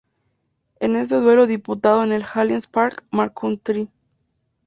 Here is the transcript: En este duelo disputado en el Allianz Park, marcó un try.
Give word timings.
En 0.79 0.95
este 0.95 1.17
duelo 1.17 1.45
disputado 1.45 2.03
en 2.03 2.11
el 2.11 2.25
Allianz 2.33 2.65
Park, 2.65 3.03
marcó 3.11 3.45
un 3.45 3.59
try. 3.59 3.87